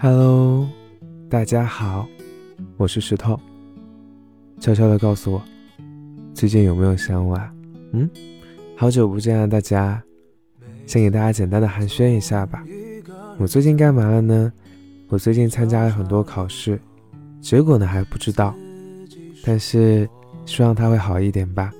[0.00, 0.68] Hello，
[1.28, 2.06] 大家好，
[2.76, 3.36] 我是石头。
[4.60, 5.42] 悄悄的告诉我，
[6.32, 7.52] 最近有没有想我啊？
[7.92, 8.08] 嗯，
[8.76, 10.00] 好久不见啊，大家。
[10.86, 12.64] 先给大家简单的寒暄一下吧。
[13.38, 14.52] 我最近干嘛了呢？
[15.08, 16.80] 我最近参加了很多考试，
[17.40, 18.54] 结果呢还不知道，
[19.44, 20.08] 但是
[20.46, 21.72] 希望它会好一点吧。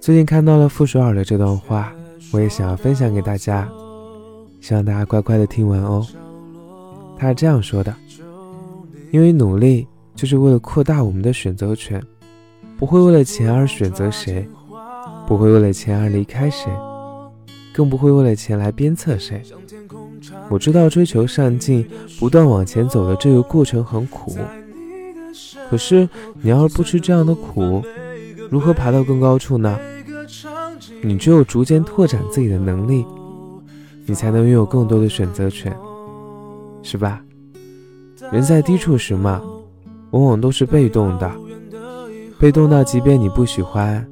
[0.00, 1.94] 最近看到了傅首尔的这段话，
[2.32, 3.70] 我也想要分享给大家，
[4.60, 6.04] 希望大家乖乖的听完哦。
[7.22, 7.94] 他是这样说的：
[9.12, 9.86] 因为努力
[10.16, 12.02] 就是为了扩大我们的选择权，
[12.76, 14.44] 不会为了钱而选择谁，
[15.24, 16.68] 不会为了钱而离开谁，
[17.72, 19.40] 更不会为了钱来鞭策谁。
[20.50, 24.36] 我知道追求上进、不断往前走的这个过程很苦，
[25.70, 26.08] 可是
[26.40, 27.84] 你要是不吃这样的苦，
[28.50, 29.78] 如何爬到更高处呢？
[31.00, 33.06] 你只有逐渐拓展自己的能力，
[34.06, 35.72] 你才能拥有更多的选择权。
[36.82, 37.22] 是吧？
[38.30, 39.40] 人在低处时嘛，
[40.10, 41.30] 往往都是被动的，
[42.38, 44.06] 被动到即便你不喜欢，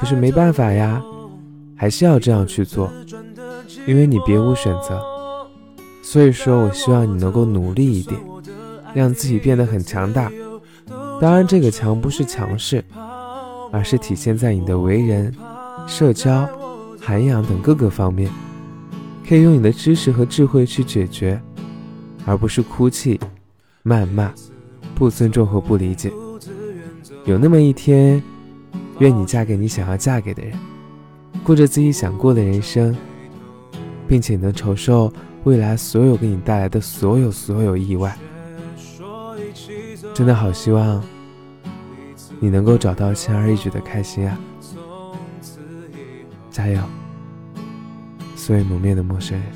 [0.00, 1.02] 可是没办法呀，
[1.76, 2.90] 还是要这样去做，
[3.86, 5.00] 因为你别无选择。
[6.02, 8.20] 所以说我希望你能够努力一点，
[8.94, 10.32] 让自己变得很强大。
[11.20, 12.82] 当然，这个强不是强势，
[13.70, 15.34] 而是体现在你的为人、
[15.86, 16.48] 社交、
[17.00, 18.30] 涵养等各个方面，
[19.28, 21.40] 可以用你的知识和智慧去解决。
[22.28, 23.18] 而不是哭泣、
[23.82, 24.30] 谩骂、
[24.94, 26.12] 不尊重和不理解。
[27.24, 28.22] 有那么一天，
[28.98, 30.52] 愿你嫁给你想要嫁给的人，
[31.42, 32.94] 过着自己想过的人生，
[34.06, 35.10] 并且能承受
[35.44, 38.14] 未来所有给你带来的所有所有意外。
[40.12, 41.02] 真的好希望
[42.40, 44.38] 你能够找到轻而易举的开心啊！
[46.50, 46.82] 加油，
[48.36, 49.46] 素未谋面的陌生人。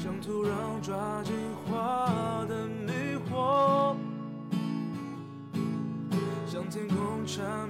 [7.33, 7.62] sunshine.